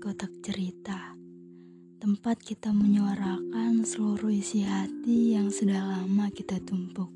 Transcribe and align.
Kotak 0.00 0.32
Cerita. 0.40 1.12
Tempat 2.00 2.40
kita 2.40 2.72
menyuarakan 2.72 3.84
seluruh 3.84 4.32
isi 4.32 4.64
hati 4.64 5.36
yang 5.36 5.52
sudah 5.52 5.76
lama 5.76 6.32
kita 6.32 6.56
tumpuk. 6.64 7.12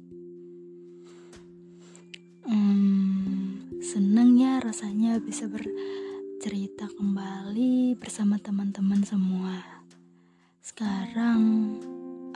Hmm, 2.45 3.73
Seneng 3.80 4.37
ya 4.37 4.61
rasanya 4.61 5.16
bisa 5.16 5.48
bercerita 5.48 6.93
kembali 6.93 7.97
bersama 7.97 8.37
teman-teman 8.37 9.01
semua. 9.01 9.64
Sekarang 10.61 11.41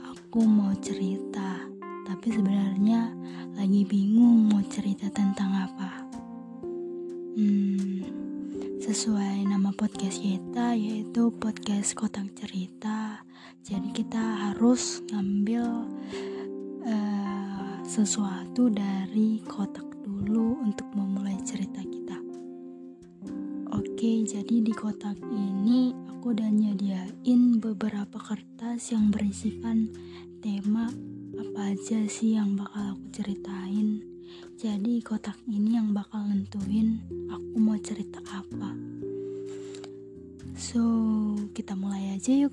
aku 0.01 0.49
mau 0.49 0.73
cerita 0.81 1.61
Tapi 2.09 2.25
sebenarnya 2.33 3.13
lagi 3.53 3.85
bingung 3.85 4.49
mau 4.49 4.65
cerita 4.65 5.13
tentang 5.13 5.53
apa 5.53 5.88
sesuai 8.89 9.45
nama 9.45 9.69
podcast 9.77 10.17
kita 10.17 10.73
yaitu 10.73 11.29
podcast 11.37 11.93
kotak 11.93 12.25
cerita. 12.33 13.21
Jadi 13.61 13.93
kita 13.93 14.17
harus 14.17 15.05
ngambil 15.13 15.85
uh, 16.89 17.77
sesuatu 17.85 18.65
dari 18.73 19.45
kotak 19.45 19.85
dulu 20.01 20.65
untuk 20.65 20.89
memulai 20.97 21.37
cerita 21.45 21.85
kita. 21.85 22.17
Oke 23.77 24.25
jadi 24.25 24.57
di 24.57 24.73
kotak 24.73 25.21
ini 25.21 25.93
aku 26.09 26.33
udah 26.33 26.49
nyediain 26.49 27.61
beberapa 27.61 28.17
kertas 28.17 28.89
yang 28.89 29.13
berisikan 29.13 29.85
tema 30.41 30.89
apa 31.37 31.77
aja 31.77 32.09
sih 32.09 32.41
yang 32.41 32.57
bakal 32.57 32.97
aku 32.97 33.05
ceritain 33.13 34.08
jadi 34.59 34.99
kotak 34.99 35.39
ini 35.47 35.79
yang 35.79 35.95
bakal 35.95 36.19
nentuin 36.27 36.99
aku 37.31 37.55
mau 37.55 37.79
cerita 37.79 38.19
apa. 38.27 38.75
So, 40.59 40.83
kita 41.55 41.71
mulai 41.79 42.19
aja 42.19 42.35
yuk. 42.35 42.51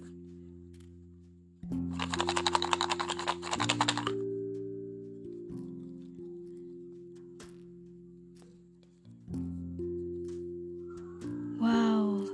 Wow, 11.58 12.30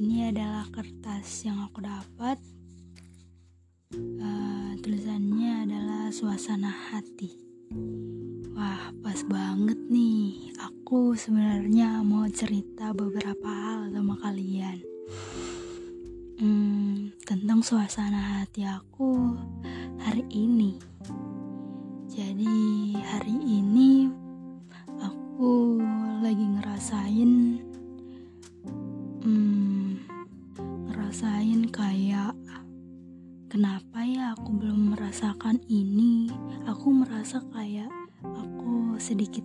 ini 0.00 0.32
adalah 0.32 0.64
kertas 0.72 1.44
yang 1.44 1.60
aku 1.68 1.84
dapat. 1.84 2.40
Uh, 3.92 4.72
tulisannya 4.80 5.68
adalah 5.68 6.08
suasana 6.08 6.72
hati. 6.72 7.53
Banget 9.24 9.80
nih. 9.88 10.52
Aku 10.60 11.16
sebenarnya 11.16 12.04
mau 12.04 12.28
cerita 12.28 12.92
beberapa 12.92 13.48
hal 13.48 13.88
sama 13.88 14.14
kalian. 14.20 14.78
Hmm, 16.36 17.08
tentang 17.24 17.64
suasana 17.64 18.42
hati 18.44 18.68
aku 18.68 19.32
hari 19.96 20.24
ini. 20.28 20.93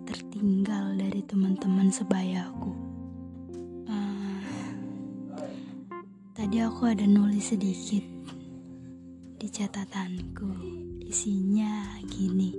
Tertinggal 0.06 0.96
dari 0.96 1.20
teman-teman 1.24 1.88
sebayaku. 1.92 2.72
Uh, 3.88 4.42
tadi 6.36 6.62
aku 6.62 6.88
ada 6.88 7.04
nulis 7.04 7.52
sedikit 7.52 8.04
di 9.40 9.48
catatanku. 9.48 10.52
Isinya 11.10 11.98
gini. 12.06 12.54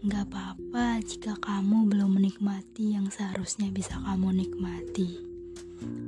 Gak 0.00 0.32
apa-apa 0.32 1.04
jika 1.04 1.36
kamu 1.36 1.92
belum 1.92 2.16
menikmati 2.16 2.96
yang 2.96 3.12
seharusnya 3.12 3.68
bisa 3.68 4.00
kamu 4.00 4.32
nikmati. 4.46 5.20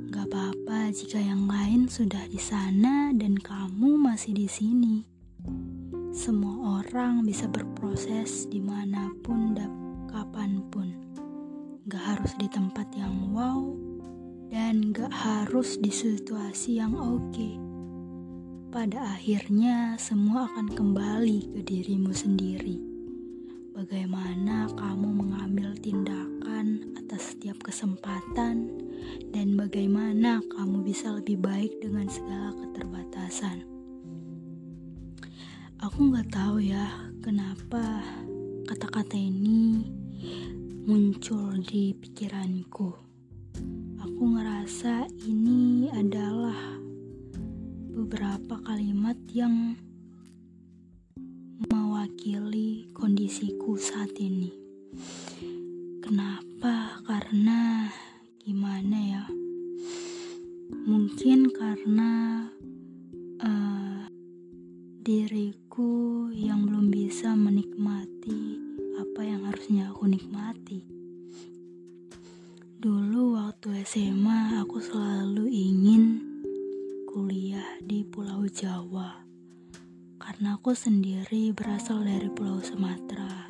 Gak 0.09 0.33
apa-apa 0.33 0.89
jika 0.89 1.21
yang 1.21 1.45
lain 1.45 1.85
sudah 1.85 2.25
di 2.25 2.41
sana 2.41 3.13
dan 3.13 3.37
kamu 3.37 4.01
masih 4.01 4.33
di 4.33 4.49
sini. 4.49 5.05
Semua 6.09 6.81
orang 6.81 7.21
bisa 7.21 7.45
berproses 7.45 8.49
di 8.49 8.57
mana 8.57 9.13
pun 9.21 9.53
dan 9.53 9.82
kapan 10.13 10.61
pun. 10.69 10.93
Gak 11.89 12.03
harus 12.05 12.37
di 12.37 12.45
tempat 12.45 12.85
yang 12.93 13.33
wow 13.33 13.73
dan 14.53 14.93
gak 14.93 15.09
harus 15.09 15.81
di 15.81 15.89
situasi 15.89 16.77
yang 16.77 16.93
oke. 16.93 17.33
Okay. 17.33 17.57
Pada 18.69 19.17
akhirnya 19.17 19.97
semua 19.97 20.45
akan 20.53 20.69
kembali 20.69 21.57
ke 21.57 21.61
dirimu 21.65 22.13
sendiri. 22.13 22.77
Bagaimana 23.73 24.69
kamu 24.77 25.09
mengambil 25.17 25.73
tindakan 25.81 26.93
atas 26.93 27.33
setiap 27.33 27.57
kesempatan 27.65 28.69
dan 29.33 29.57
bagaimana 29.57 30.45
kamu 30.53 30.85
bisa 30.85 31.09
lebih 31.09 31.41
baik 31.41 31.73
dengan 31.81 32.05
segala 32.05 32.53
keterbatasan. 32.53 33.65
Aku 35.81 36.13
nggak 36.13 36.33
tahu 36.33 36.61
ya 36.61 37.09
kenapa 37.21 38.01
kata-kata 38.63 39.19
ini 39.19 39.83
muncul 40.87 41.59
di 41.59 41.91
pikiranku. 41.91 42.95
Aku 43.99 44.23
ngerasa 44.23 45.11
ini 45.27 45.91
adalah 45.91 46.79
beberapa 47.91 48.55
kalimat 48.63 49.19
yang 49.35 49.75
mewakili 51.67 52.87
kondisiku 52.95 53.75
saat 53.75 54.15
ini. 54.15 54.55
Kenapa? 55.99 56.52
Nikmati. 70.73 70.81
Dulu 72.81 73.39
waktu 73.39 73.85
SMA 73.85 74.59
aku 74.59 74.81
selalu 74.81 75.47
ingin 75.47 76.03
kuliah 77.07 77.79
di 77.85 78.03
Pulau 78.03 78.43
Jawa 78.49 79.23
karena 80.19 80.57
aku 80.57 80.73
sendiri 80.73 81.53
berasal 81.53 82.03
dari 82.03 82.27
Pulau 82.33 82.59
Sumatera. 82.59 83.47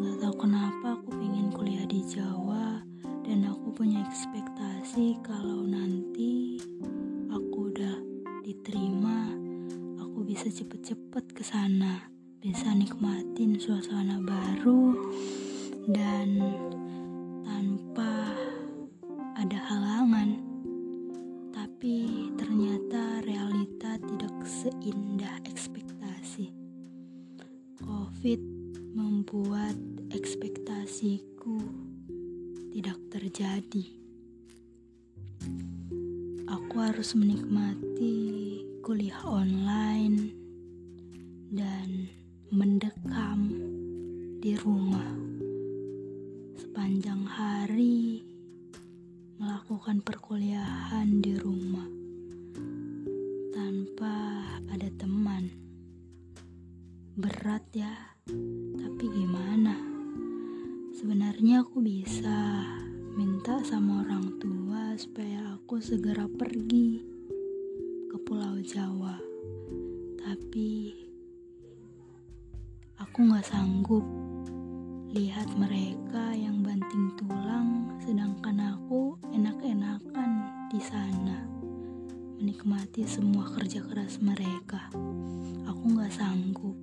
Gak 0.00 0.16
tahu 0.18 0.34
kenapa 0.48 0.96
aku 0.98 1.12
ingin 1.20 1.52
kuliah 1.52 1.86
di 1.86 2.02
Jawa 2.08 2.80
dan 3.22 3.46
aku 3.46 3.70
punya 3.76 4.02
ekspektasi 4.02 5.20
kalau 5.22 5.62
nanti 5.62 6.58
aku 7.30 7.70
udah 7.70 7.96
diterima 8.42 9.30
bisa 10.30 10.46
cepet-cepet 10.46 11.34
ke 11.34 11.42
sana, 11.42 12.06
bisa 12.38 12.70
nikmatin 12.70 13.58
suasana 13.58 14.22
baru 14.22 14.94
dan 15.88 16.28
tanpa 17.46 18.36
ada 19.40 19.58
halangan. 19.72 20.36
Tapi 21.56 22.28
ternyata 22.36 23.24
realita 23.24 23.96
tidak 23.96 24.36
seindah 24.44 25.40
ekspektasi. 25.48 26.52
Covid 27.80 28.40
membuat 28.92 29.78
ekspektasiku 30.12 31.56
tidak 32.76 33.00
terjadi. 33.08 33.84
Aku 36.50 36.76
harus 36.82 37.16
menikmati 37.16 38.60
kuliah 38.84 39.22
online, 39.24 40.40
dan 41.50 42.06
mendekam 42.54 42.99
tapi 59.00 59.24
gimana? 59.24 59.80
Sebenarnya 60.92 61.64
aku 61.64 61.80
bisa 61.80 62.60
minta 63.16 63.56
sama 63.64 64.04
orang 64.04 64.36
tua 64.36 64.92
supaya 65.00 65.56
aku 65.56 65.80
segera 65.80 66.28
pergi 66.28 67.00
ke 68.12 68.20
Pulau 68.20 68.60
Jawa, 68.60 69.16
tapi 70.20 70.92
aku 73.00 73.24
gak 73.32 73.48
sanggup 73.48 74.04
lihat 75.16 75.48
mereka 75.56 76.36
yang 76.36 76.60
banting 76.60 77.08
tulang, 77.16 77.96
sedangkan 78.04 78.76
aku 78.76 79.16
enak-enakan 79.32 80.30
di 80.68 80.80
sana 80.84 81.48
menikmati 82.36 83.08
semua 83.08 83.48
kerja 83.48 83.80
keras 83.80 84.20
mereka. 84.20 84.92
Aku 85.64 85.88
nggak 85.88 86.12
sanggup. 86.12 86.76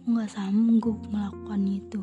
Aku 0.00 0.16
nggak 0.16 0.32
sanggup 0.32 0.96
melakukan 1.12 1.60
itu. 1.68 2.00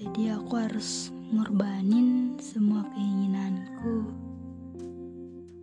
Jadi 0.00 0.32
aku 0.32 0.52
harus 0.56 1.12
ngorbanin 1.28 2.40
semua 2.40 2.80
keinginanku. 2.96 4.16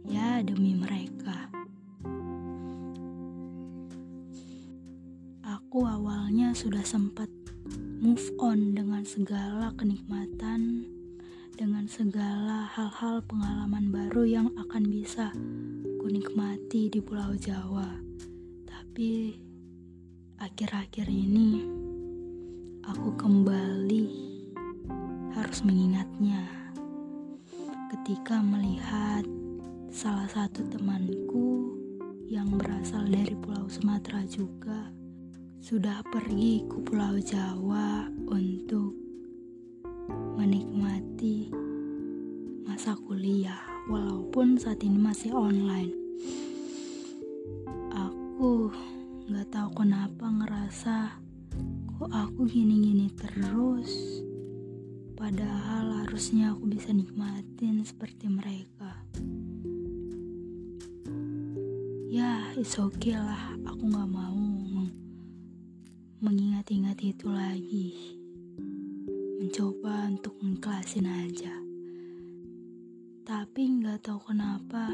Ya 0.05 0.45
demi 0.45 0.77
mereka. 0.77 1.49
Aku 5.41 5.89
awalnya 5.89 6.53
sudah 6.53 6.85
sempat 6.85 7.33
move 7.97 8.29
on 8.37 8.77
dengan 8.77 9.01
segala 9.01 9.73
kenikmatan 9.73 10.85
dengan 11.57 11.89
segala 11.89 12.69
hal-hal 12.77 13.25
pengalaman 13.25 13.89
baru 13.89 14.21
yang 14.21 14.47
akan 14.53 14.85
bisa 14.85 15.33
kunikmati 15.97 16.93
di 16.93 17.01
Pulau 17.01 17.33
Jawa. 17.33 17.89
Tapi 18.69 19.41
akhir-akhir 20.43 21.07
ini 21.07 21.63
aku 22.83 23.15
kembali 23.15 24.05
harus 25.31 25.63
mengingatnya 25.63 26.43
ketika 27.95 28.43
melihat 28.43 29.23
salah 29.87 30.27
satu 30.27 30.67
temanku 30.67 31.79
yang 32.27 32.59
berasal 32.59 33.07
dari 33.07 33.31
Pulau 33.39 33.71
Sumatera 33.71 34.27
juga 34.27 34.91
sudah 35.63 36.03
pergi 36.11 36.67
ke 36.67 36.75
Pulau 36.91 37.23
Jawa 37.23 38.11
untuk 38.27 38.99
menikmati 40.35 41.47
masa 42.67 42.99
kuliah 42.99 43.63
walaupun 43.87 44.59
saat 44.59 44.83
ini 44.83 44.99
masih 44.99 45.31
online. 45.31 45.95
Aku 47.95 48.75
nggak 49.23 49.55
tahu 49.55 49.69
kenapa 49.83 50.27
ngerasa 50.27 51.15
kok 51.95 52.11
aku 52.11 52.43
gini-gini 52.43 53.07
terus. 53.15 54.19
Padahal 55.15 56.03
harusnya 56.03 56.51
aku 56.51 56.67
bisa 56.67 56.91
nikmatin 56.91 57.79
seperti 57.87 58.27
mereka. 58.27 58.91
Ya, 62.11 62.51
it's 62.59 62.75
okay 62.75 63.15
lah. 63.15 63.55
Aku 63.63 63.87
nggak 63.87 64.11
mau 64.11 64.43
mengingat-ingat 66.19 66.99
itu 66.99 67.31
lagi 67.31 68.19
mencoba 69.39 70.11
untuk 70.11 70.35
mengklasin 70.43 71.07
aja. 71.07 71.51
Tapi 73.23 73.61
nggak 73.79 74.03
tahu 74.03 74.19
kenapa, 74.35 74.91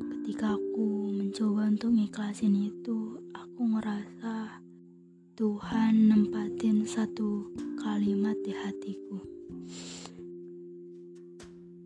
ketika 0.00 0.54
aku 0.54 1.12
mencoba 1.12 1.68
untuk 1.68 1.90
ngiklasin 1.92 2.54
itu, 2.56 3.20
aku 3.32 3.60
ngerasa 3.76 4.62
Tuhan 5.32 6.12
nempatin 6.12 6.84
satu 6.84 7.52
kalimat 7.80 8.36
di 8.44 8.52
hatiku. 8.52 9.18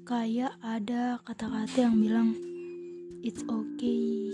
Kayak 0.06 0.55
ada 0.62 1.19
kata-kata 1.26 1.79
yang 1.91 1.99
bilang, 1.99 2.29
It's 3.26 3.43
okay, 3.43 4.31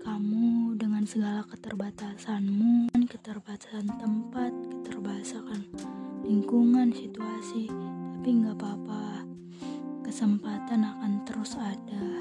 kamu 0.00 0.80
dengan 0.80 1.04
segala 1.04 1.44
keterbatasanmu, 1.44 2.88
keterbatasan 3.08 3.84
tempat, 4.00 4.52
keterbatasan 4.72 5.68
lingkungan, 6.24 6.92
situasi, 6.92 7.68
tapi 7.68 8.28
nggak 8.44 8.56
apa-apa. 8.56 9.24
Kesempatan 10.04 10.84
akan 10.84 11.12
terus 11.28 11.56
ada. 11.60 12.17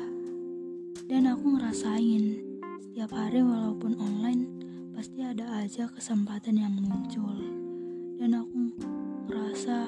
Aku 1.38 1.54
ngerasain 1.54 2.42
setiap 2.82 3.14
hari 3.14 3.46
walaupun 3.46 3.94
online 4.02 4.50
pasti 4.98 5.22
ada 5.22 5.46
aja 5.62 5.86
kesempatan 5.86 6.58
yang 6.58 6.74
muncul. 6.74 7.38
Dan 8.18 8.42
aku 8.42 8.74
ngerasa 9.30 9.86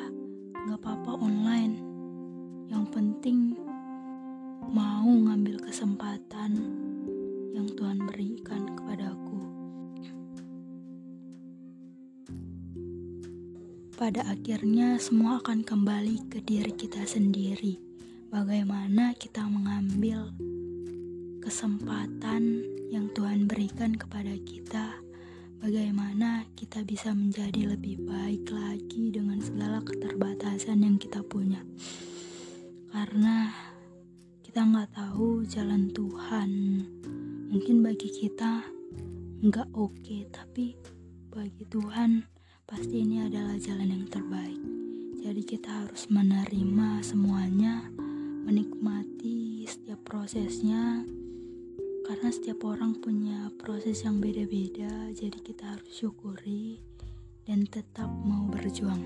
nggak 0.54 0.78
apa-apa 0.78 1.18
online. 1.18 1.82
Yang 2.70 2.86
penting 2.94 3.58
mau 4.70 5.10
ngambil 5.10 5.58
kesempatan 5.66 6.54
yang 7.58 7.66
Tuhan 7.74 8.06
berikan 8.06 8.70
kepadaku. 8.78 9.42
pada 13.98 14.22
akhirnya 14.30 15.02
semua 15.02 15.42
akan 15.42 15.66
kembali 15.66 16.30
ke 16.30 16.46
diri 16.46 16.78
kita 16.78 17.02
sendiri. 17.10 17.82
Bagaimana 18.30 19.18
kita 19.18 19.44
mengambil 19.50 20.30
kesempatan 21.40 22.64
yang 22.92 23.08
Tuhan 23.16 23.48
berikan 23.48 23.96
kepada 23.96 24.36
kita, 24.44 25.00
bagaimana 25.60 26.48
kita 26.56 26.84
bisa 26.88 27.12
menjadi 27.12 27.76
lebih 27.76 28.04
baik 28.08 28.48
lagi 28.52 29.12
dengan 29.12 29.40
segala 29.44 29.84
keterbatasan 29.84 30.84
yang 30.84 30.96
kita 30.96 31.20
punya. 31.24 31.64
Karena 32.92 33.52
kita 34.44 34.66
nggak 34.66 34.92
tahu 34.96 35.46
jalan 35.46 35.92
Tuhan. 35.94 36.52
Mungkin 37.50 37.86
bagi 37.86 38.10
kita 38.10 38.66
nggak 39.46 39.70
oke, 39.72 40.18
tapi 40.34 40.76
bagi 41.30 41.64
Tuhan 41.70 42.26
pasti 42.66 43.06
ini 43.06 43.24
adalah 43.24 43.56
jalan 43.62 43.90
yang 43.94 44.06
terbaik. 44.10 44.62
Jadi 45.20 45.42
kita 45.46 45.86
harus 45.86 46.10
menerima 46.10 47.06
semuanya, 47.06 47.86
menikmati 48.48 49.68
setiap 49.70 50.02
prosesnya, 50.02 51.06
karena 52.10 52.34
setiap 52.34 52.66
orang 52.66 52.98
punya 52.98 53.54
proses 53.62 54.02
yang 54.02 54.18
beda-beda, 54.18 55.14
jadi 55.14 55.38
kita 55.46 55.78
harus 55.78 55.94
syukuri 55.94 56.82
dan 57.46 57.70
tetap 57.70 58.10
mau 58.26 58.50
berjuang. 58.50 58.98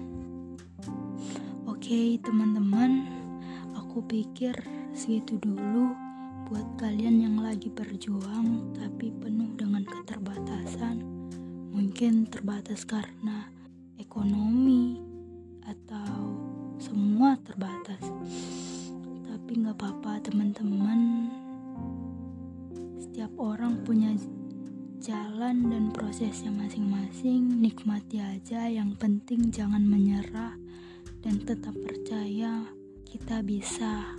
Oke, 1.68 2.16
teman-teman, 2.24 3.04
aku 3.76 4.08
pikir 4.08 4.56
segitu 4.96 5.36
dulu 5.44 5.92
buat 6.48 6.64
kalian 6.80 7.28
yang 7.28 7.44
lagi 7.44 7.68
berjuang 7.68 8.72
tapi 8.72 9.12
penuh 9.20 9.52
dengan 9.60 9.84
keterbatasan. 9.84 11.04
Mungkin 11.76 12.32
terbatas 12.32 12.88
karena 12.88 13.52
ekonomi 14.00 15.04
atau 15.68 16.40
semua 16.80 17.36
terbatas 17.44 18.00
tapi 19.28 19.60
nggak 19.60 19.76
apa-apa 19.76 20.24
teman-teman 20.24 21.43
setiap 23.14 23.38
orang 23.38 23.78
punya 23.86 24.10
jalan 24.98 25.70
dan 25.70 25.94
prosesnya 25.94 26.50
masing-masing. 26.50 27.62
Nikmati 27.62 28.18
aja 28.18 28.66
yang 28.66 28.98
penting 28.98 29.54
jangan 29.54 29.86
menyerah 29.86 30.58
dan 31.22 31.38
tetap 31.46 31.78
percaya 31.78 32.66
kita 33.06 33.46
bisa 33.46 34.18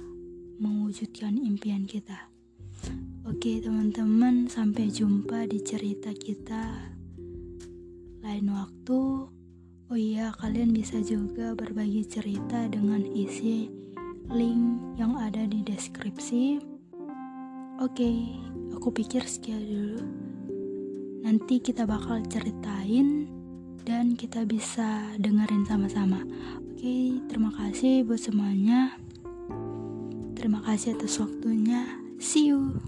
mewujudkan 0.62 1.42
impian 1.42 1.90
kita. 1.90 2.30
Oke 3.26 3.58
teman-teman 3.58 4.46
sampai 4.46 4.86
jumpa 4.86 5.50
di 5.50 5.58
cerita 5.66 6.14
kita 6.14 6.94
lain 8.22 8.46
waktu. 8.46 9.26
Oh 9.90 9.98
iya, 9.98 10.30
kalian 10.38 10.70
bisa 10.70 11.02
juga 11.02 11.50
berbagi 11.58 12.06
cerita 12.06 12.70
dengan 12.70 13.02
isi 13.10 13.66
link 14.30 14.94
yang 14.94 15.18
ada 15.18 15.50
di 15.50 15.66
deskripsi. 15.66 16.73
Oke, 17.82 18.06
aku 18.70 18.94
pikir 18.94 19.26
sekian 19.26 19.58
dulu. 19.66 19.98
Nanti 21.26 21.58
kita 21.58 21.82
bakal 21.90 22.22
ceritain 22.30 23.26
dan 23.82 24.14
kita 24.14 24.46
bisa 24.46 25.10
dengerin 25.18 25.66
sama-sama. 25.66 26.22
Oke, 26.70 27.18
terima 27.26 27.50
kasih 27.50 28.06
buat 28.06 28.22
semuanya. 28.22 28.94
Terima 30.38 30.62
kasih 30.62 30.94
atas 30.94 31.18
waktunya. 31.18 31.98
See 32.22 32.54
you. 32.54 32.78